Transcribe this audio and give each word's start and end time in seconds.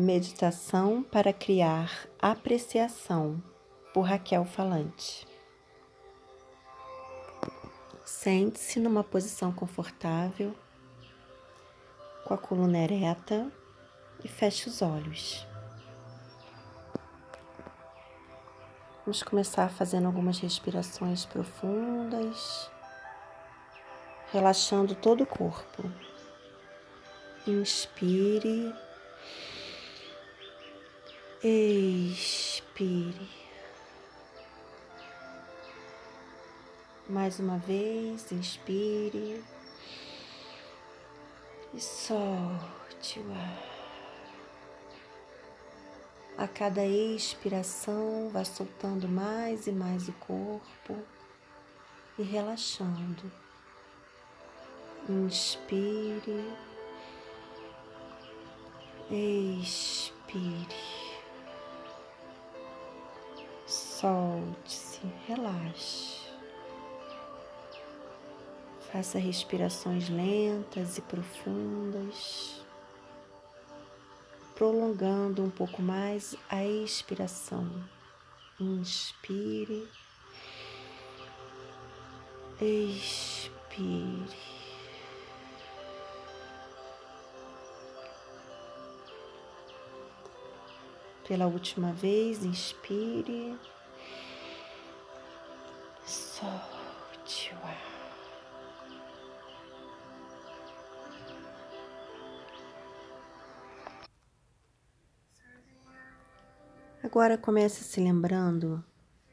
Meditação 0.00 1.02
para 1.02 1.30
criar 1.30 2.08
apreciação 2.18 3.38
por 3.92 4.00
Raquel 4.00 4.46
Falante. 4.46 5.28
Sente-se 8.02 8.80
numa 8.80 9.04
posição 9.04 9.52
confortável, 9.52 10.54
com 12.24 12.32
a 12.32 12.38
coluna 12.38 12.78
ereta 12.78 13.52
e 14.24 14.26
feche 14.26 14.70
os 14.70 14.80
olhos. 14.80 15.46
Vamos 19.04 19.22
começar 19.22 19.68
fazendo 19.68 20.06
algumas 20.06 20.38
respirações 20.38 21.26
profundas, 21.26 22.70
relaxando 24.32 24.94
todo 24.94 25.24
o 25.24 25.26
corpo. 25.26 25.82
Inspire 27.46 28.74
Expire. 31.42 33.26
Mais 37.08 37.40
uma 37.40 37.56
vez, 37.56 38.30
inspire 38.30 39.42
e 41.72 41.80
solte 41.80 43.20
o 43.20 43.32
ar. 43.32 43.62
A 46.36 46.46
cada 46.46 46.84
expiração, 46.84 48.28
vá 48.30 48.44
soltando 48.44 49.08
mais 49.08 49.66
e 49.66 49.72
mais 49.72 50.08
o 50.08 50.12
corpo 50.12 50.94
e 52.18 52.22
relaxando. 52.22 53.32
Inspire, 55.08 56.54
expire. 59.10 60.89
Solte-se, 64.50 65.00
relaxe. 65.28 66.18
Faça 68.90 69.18
respirações 69.18 70.08
lentas 70.08 70.98
e 70.98 71.02
profundas, 71.02 72.60
prolongando 74.56 75.44
um 75.44 75.50
pouco 75.50 75.80
mais 75.80 76.34
a 76.48 76.64
expiração. 76.64 77.70
Inspire, 78.58 79.88
expire. 82.60 84.40
Pela 91.28 91.46
última 91.46 91.92
vez, 91.92 92.44
inspire. 92.44 93.56
Solte 96.40 97.52
o 97.52 97.66
ar. 97.66 97.76
Agora 107.04 107.36
comece 107.36 107.84
se 107.84 108.00
lembrando 108.00 108.82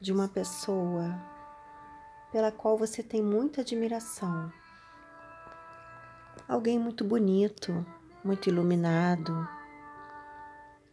de 0.00 0.12
uma 0.12 0.26
pessoa 0.26 1.16
pela 2.32 2.50
qual 2.50 2.76
você 2.76 3.00
tem 3.00 3.22
muita 3.22 3.60
admiração. 3.60 4.52
Alguém 6.48 6.80
muito 6.80 7.04
bonito, 7.04 7.86
muito 8.24 8.48
iluminado, 8.48 9.48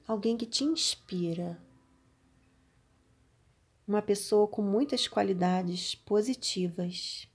alguém 0.08 0.38
que 0.38 0.46
te 0.46 0.64
inspira 0.66 1.60
uma 3.88 4.02
pessoa 4.02 4.48
com 4.48 4.62
muitas 4.62 5.08
qualidades 5.08 5.94
positivas. 5.94 7.30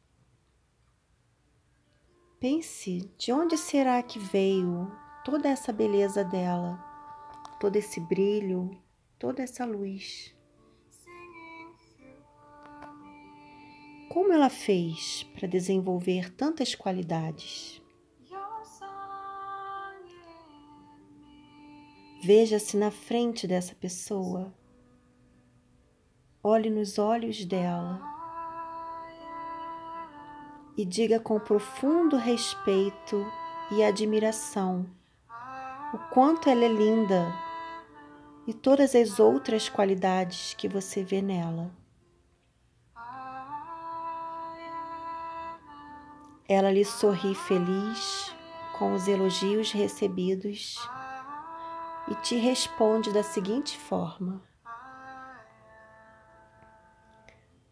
Pense 2.40 3.10
de 3.16 3.32
onde 3.32 3.56
será 3.56 4.02
que 4.02 4.18
veio 4.18 4.90
toda 5.24 5.48
essa 5.48 5.72
beleza 5.72 6.24
dela, 6.24 6.78
todo 7.60 7.76
esse 7.76 8.00
brilho, 8.00 8.70
toda 9.18 9.42
essa 9.42 9.64
luz. 9.64 10.34
Como 14.08 14.32
ela 14.32 14.50
fez 14.50 15.22
para 15.34 15.46
desenvolver 15.46 16.34
tantas 16.34 16.74
qualidades? 16.74 17.80
Veja-se 22.22 22.76
na 22.76 22.90
frente 22.90 23.46
dessa 23.46 23.74
pessoa 23.74 24.52
olhe 26.42 26.70
nos 26.70 26.98
olhos 26.98 27.44
dela 27.44 28.00
e 30.76 30.84
diga 30.84 31.20
com 31.20 31.38
profundo 31.38 32.16
respeito 32.16 33.26
e 33.70 33.84
admiração 33.84 34.86
o 35.92 35.98
quanto 36.10 36.48
ela 36.48 36.64
é 36.64 36.68
linda 36.68 37.30
e 38.46 38.54
todas 38.54 38.94
as 38.94 39.20
outras 39.20 39.68
qualidades 39.68 40.54
que 40.54 40.68
você 40.68 41.04
vê 41.04 41.20
nela. 41.20 41.70
Ela 46.48 46.70
lhe 46.70 46.84
sorri 46.84 47.34
feliz 47.34 48.34
com 48.78 48.94
os 48.94 49.06
elogios 49.06 49.72
recebidos 49.72 50.76
e 52.08 52.14
te 52.16 52.36
responde 52.36 53.12
da 53.12 53.22
seguinte 53.22 53.76
forma: 53.76 54.42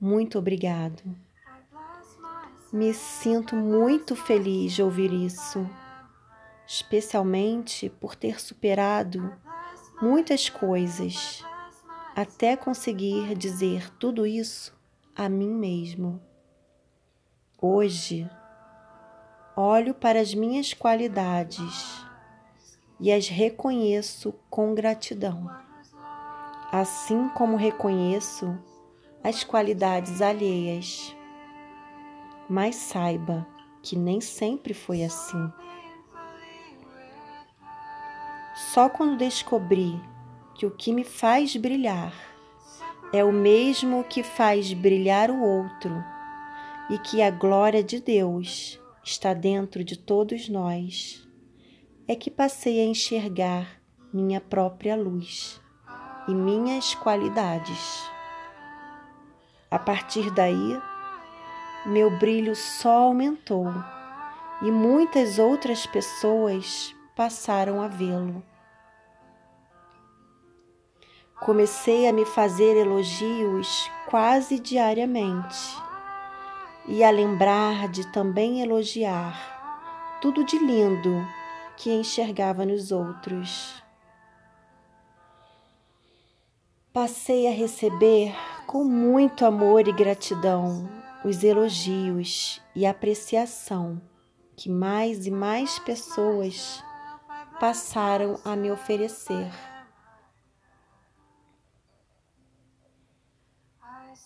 Muito 0.01 0.39
obrigado. 0.39 1.03
Me 2.73 2.95
sinto 2.95 3.57
muito 3.57 4.15
feliz 4.15 4.73
de 4.73 4.83
ouvir 4.83 5.13
isso, 5.13 5.69
especialmente 6.65 7.89
por 7.89 8.15
ter 8.15 8.41
superado 8.41 9.35
muitas 10.01 10.49
coisas 10.49 11.45
até 12.15 12.57
conseguir 12.57 13.35
dizer 13.35 13.91
tudo 13.99 14.25
isso 14.25 14.73
a 15.17 15.29
mim 15.29 15.51
mesmo. 15.51 16.21
Hoje, 17.61 18.31
olho 19.57 19.95
para 19.95 20.21
as 20.21 20.33
minhas 20.33 20.73
qualidades 20.73 22.05
e 23.01 23.13
as 23.13 23.27
reconheço 23.27 24.33
com 24.49 24.75
gratidão, 24.75 25.51
assim 26.71 27.29
como 27.31 27.57
reconheço 27.57 28.57
as 29.23 29.45
qualidades 29.45 30.23
alheias. 30.23 31.15
Mas 32.49 32.77
saiba 32.77 33.47
que 33.83 33.97
nem 33.97 34.21
sempre 34.21 34.75
foi 34.75 35.03
assim. 35.03 35.53
Só 38.73 38.89
quando 38.89 39.17
descobri 39.17 40.01
que 40.55 40.67
o 40.67 40.71
que 40.71 40.93
me 40.93 41.05
faz 41.05 41.55
brilhar 41.57 42.13
é 43.13 43.25
o 43.25 43.33
mesmo 43.33 44.05
que 44.05 44.23
faz 44.23 44.73
brilhar 44.73 45.31
o 45.31 45.41
outro 45.41 46.05
e 46.91 46.99
que 46.99 47.23
a 47.23 47.31
glória 47.31 47.83
de 47.83 48.01
Deus 48.01 48.81
está 49.05 49.33
dentro 49.33 49.85
de 49.85 49.97
todos 49.97 50.49
nós, 50.49 51.27
é 52.07 52.15
que 52.15 52.31
passei 52.31 52.81
a 52.81 52.85
enxergar 52.85 53.81
minha 54.13 54.41
própria 54.41 54.97
luz 54.97 55.61
e 56.27 56.35
minhas 56.35 56.95
qualidades. 56.95 58.11
A 59.71 59.79
partir 59.79 60.31
daí, 60.31 60.81
meu 61.85 62.11
brilho 62.19 62.57
só 62.57 63.05
aumentou 63.05 63.67
e 64.63 64.71
muitas 64.71 65.39
outras 65.39 65.87
pessoas 65.87 66.95
passaram 67.15 67.83
a 67.83 67.89
vê-lo. 67.89 68.43
Comecei 71.41 72.09
a 72.09 72.13
me 72.13 72.25
fazer 72.25 72.77
elogios 72.77 73.91
quase 74.09 74.59
diariamente 74.59 75.77
e 76.87 77.05
a 77.05 77.11
lembrar 77.11 77.89
de 77.89 78.11
também 78.11 78.63
elogiar 78.63 80.19
tudo 80.21 80.45
de 80.45 80.59
lindo 80.59 81.25
que 81.77 81.93
enxergava 81.93 82.65
nos 82.65 82.91
outros. 82.91 83.83
Passei 86.93 87.47
a 87.47 87.53
receber 87.53 88.35
com 88.69 88.85
muito 88.85 89.47
amor 89.47 89.89
e 89.89 89.93
gratidão 89.93 90.87
os 91.25 91.43
elogios 91.43 92.61
e 92.77 92.85
apreciação 92.85 93.99
que 94.55 94.69
mais 94.69 95.27
e 95.27 95.31
mais 95.31 95.79
pessoas 95.79 96.85
passaram 97.59 98.39
a 98.45 98.55
me 98.55 98.71
oferecer. 98.71 99.51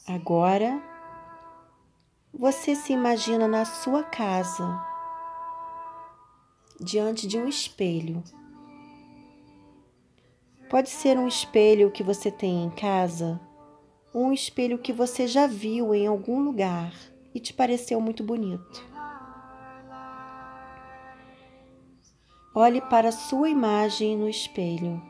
Agora, 0.09 0.83
você 2.35 2.75
se 2.75 2.93
imagina 2.93 3.47
na 3.47 3.65
sua 3.65 4.03
casa, 4.03 4.85
diante 6.81 7.29
de 7.29 7.39
um 7.39 7.47
espelho. 7.47 8.25
Pode 10.69 10.91
ser 10.91 11.17
um 11.17 11.29
espelho 11.29 11.93
que 11.93 12.03
você 12.03 12.29
tem 12.29 12.65
em 12.65 12.71
casa, 12.71 13.41
um 14.15 14.33
espelho 14.33 14.79
que 14.79 14.93
você 14.93 15.27
já 15.27 15.47
viu 15.47 15.95
em 15.95 16.07
algum 16.07 16.41
lugar 16.41 16.93
e 17.35 17.41
te 17.41 17.53
pareceu 17.55 18.01
muito 18.01 18.23
bonito. 18.23 18.85
Olhe 22.55 22.83
para 22.83 23.09
a 23.09 23.13
sua 23.13 23.49
imagem 23.49 24.17
no 24.17 24.29
espelho 24.29 25.03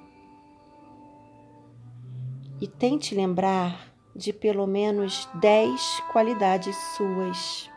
e 2.61 2.69
tente 2.69 3.13
lembrar 3.13 3.93
de 4.15 4.33
pelo 4.33 4.69
menos 4.69 5.29
10 5.41 6.01
qualidades 6.13 6.77
suas. 6.97 7.72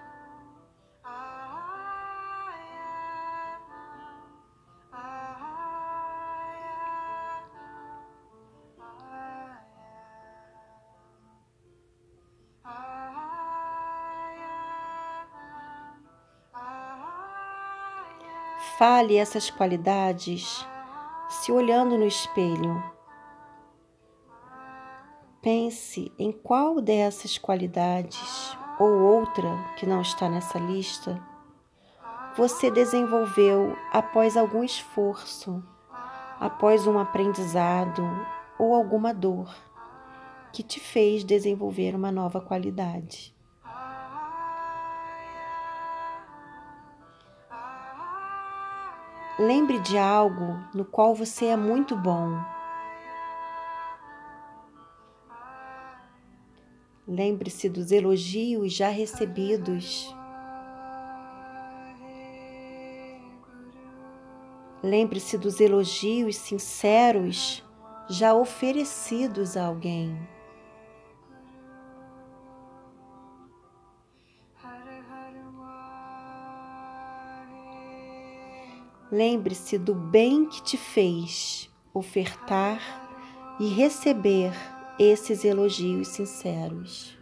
Fale 18.77 19.17
essas 19.17 19.49
qualidades 19.49 20.65
se 21.29 21.51
olhando 21.51 21.97
no 21.97 22.05
espelho. 22.05 22.83
Pense 25.41 26.11
em 26.17 26.31
qual 26.31 26.81
dessas 26.81 27.37
qualidades 27.37 28.57
ou 28.79 28.89
outra 28.89 29.49
que 29.77 29.85
não 29.85 30.01
está 30.01 30.27
nessa 30.27 30.57
lista 30.59 31.21
você 32.35 32.69
desenvolveu 32.69 33.77
após 33.93 34.35
algum 34.35 34.61
esforço, 34.61 35.63
após 36.37 36.85
um 36.85 36.99
aprendizado 36.99 38.03
ou 38.59 38.75
alguma 38.75 39.13
dor 39.13 39.55
que 40.51 40.61
te 40.61 40.79
fez 40.79 41.23
desenvolver 41.23 41.95
uma 41.95 42.11
nova 42.11 42.41
qualidade. 42.41 43.34
Lembre 49.37 49.79
de 49.79 49.97
algo 49.97 50.57
no 50.73 50.85
qual 50.85 51.13
você 51.13 51.47
é 51.47 51.57
muito 51.57 51.93
bom. 51.93 52.41
Lembre-se 57.05 57.67
dos 57.67 57.91
elogios 57.91 58.73
já 58.73 58.87
recebidos. 58.87 60.15
Lembre-se 64.81 65.37
dos 65.37 65.59
elogios 65.59 66.37
sinceros 66.37 67.61
já 68.09 68.33
oferecidos 68.33 69.57
a 69.57 69.65
alguém. 69.65 70.17
Lembre-se 79.15 79.77
do 79.77 79.95
bem 79.95 80.45
que 80.45 80.61
te 80.61 80.75
fez 80.75 81.73
ofertar 81.93 82.81
e 83.57 83.69
receber 83.69 84.51
esses 84.99 85.45
elogios 85.45 86.09
sinceros. 86.09 87.17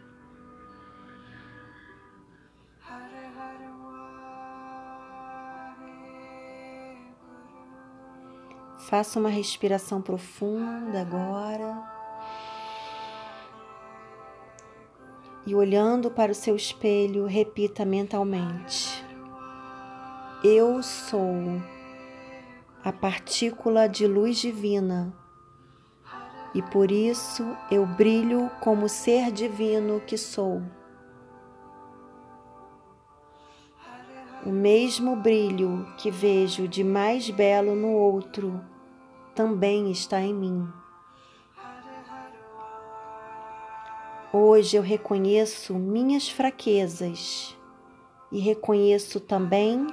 Faça 8.89 9.19
uma 9.19 9.29
respiração 9.29 10.01
profunda 10.01 10.99
agora. 10.99 11.79
E 15.45 15.53
olhando 15.53 16.09
para 16.09 16.31
o 16.31 16.35
seu 16.35 16.55
espelho, 16.55 17.27
repita 17.27 17.85
mentalmente: 17.85 19.05
Eu 20.43 20.81
sou 20.81 21.61
a 22.83 22.91
partícula 22.91 23.87
de 23.87 24.05
luz 24.05 24.37
divina, 24.39 25.13
e 26.53 26.61
por 26.61 26.91
isso 26.91 27.55
eu 27.71 27.85
brilho 27.85 28.51
como 28.59 28.89
ser 28.89 29.31
divino 29.31 30.01
que 30.01 30.17
sou. 30.17 30.61
O 34.45 34.49
mesmo 34.49 35.15
brilho 35.15 35.87
que 35.97 36.11
vejo 36.11 36.67
de 36.67 36.83
mais 36.83 37.29
belo 37.29 37.73
no 37.73 37.93
outro 37.93 38.61
também 39.33 39.89
está 39.89 40.19
em 40.19 40.33
mim. 40.33 40.67
Hoje 44.33 44.75
eu 44.75 44.83
reconheço 44.83 45.73
minhas 45.75 46.27
fraquezas 46.27 47.55
e 48.29 48.39
reconheço 48.39 49.21
também 49.21 49.87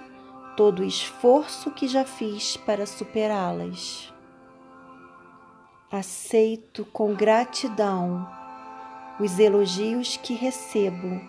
todo 0.57 0.81
o 0.81 0.85
esforço 0.85 1.71
que 1.71 1.89
já 1.89 2.05
fiz 2.05 2.57
para 2.57 2.87
superá-las. 2.87 4.13
Aceito 5.91 6.85
com 6.87 7.15
gratidão 7.15 8.29
os 9.19 9.39
elogios 9.39 10.17
que 10.17 10.35
recebo 10.35 11.21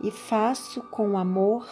e 0.00 0.10
faço 0.10 0.82
com 0.84 1.18
amor 1.18 1.68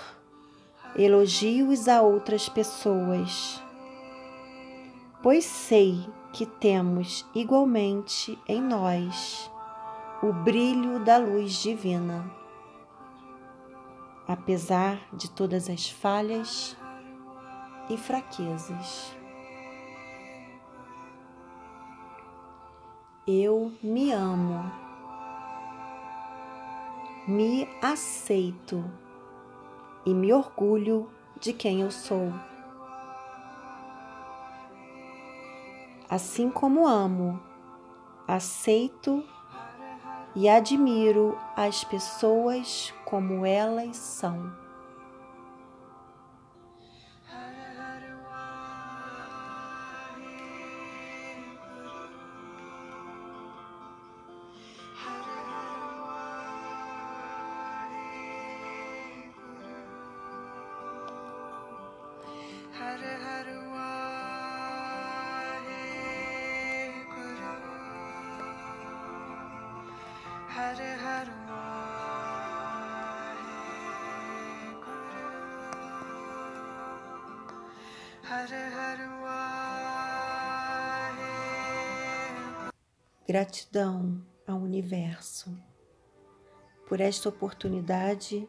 elogios 0.96 1.88
a 1.88 2.02
outras 2.02 2.48
pessoas, 2.48 3.62
pois 5.22 5.44
sei 5.44 6.06
que 6.32 6.44
temos 6.44 7.24
igualmente 7.34 8.38
em 8.48 8.60
nós 8.60 9.50
o 10.22 10.32
brilho 10.32 10.98
da 11.00 11.18
luz 11.18 11.54
divina 11.62 12.45
apesar 14.26 15.00
de 15.12 15.30
todas 15.30 15.70
as 15.70 15.88
falhas 15.88 16.76
e 17.88 17.96
fraquezas. 17.96 19.14
Eu 23.26 23.72
me 23.82 24.12
amo, 24.12 24.70
me 27.26 27.68
aceito 27.82 28.84
e 30.04 30.14
me 30.14 30.32
orgulho 30.32 31.10
de 31.40 31.52
quem 31.52 31.80
eu 31.80 31.90
sou. 31.90 32.32
Assim 36.08 36.48
como 36.50 36.86
amo, 36.86 37.42
aceito 38.28 39.24
e 40.36 40.50
admiro 40.50 41.36
as 41.56 41.82
pessoas 41.82 42.92
como 43.06 43.46
elas 43.46 43.96
são. 43.96 44.65
Gratidão 83.26 84.24
ao 84.46 84.58
universo 84.58 85.56
por 86.88 87.00
esta 87.00 87.28
oportunidade 87.28 88.48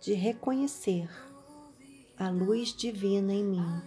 de 0.00 0.12
reconhecer 0.14 1.08
a 2.18 2.28
luz 2.28 2.74
divina 2.74 3.32
em 3.32 3.44
mim. 3.44 3.82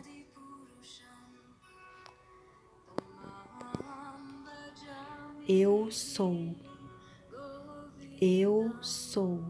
Eu 5.48 5.92
sou. 5.92 6.56
Eu 8.22 8.76
sou. 8.82 9.42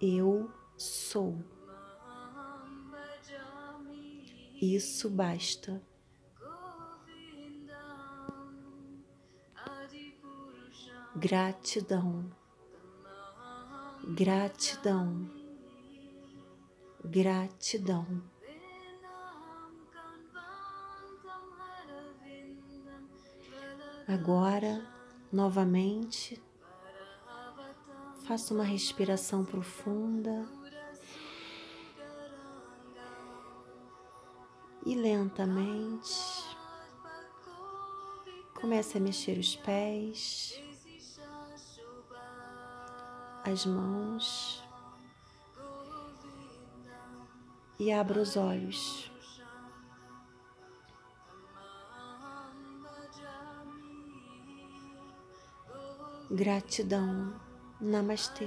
Eu 0.00 0.50
sou. 0.78 1.36
Isso 4.62 5.10
basta. 5.10 5.82
Gratidão, 11.14 12.30
gratidão, 14.14 15.30
gratidão. 17.04 18.22
Agora, 24.08 24.86
novamente, 25.32 26.40
faça 28.26 28.52
uma 28.52 28.64
respiração 28.64 29.44
profunda 29.44 30.48
e 34.84 34.96
lentamente 34.96 36.44
comece 38.52 38.98
a 38.98 39.00
mexer 39.00 39.38
os 39.38 39.54
pés, 39.54 40.60
as 43.44 43.64
mãos 43.64 44.60
e 47.78 47.92
abra 47.92 48.20
os 48.20 48.36
olhos. 48.36 49.12
Gratidão. 56.28 57.45
नमस्ते। 57.82 58.46